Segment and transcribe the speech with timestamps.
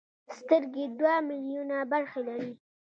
[0.37, 2.51] سترګې دوه ملیونه برخې لري.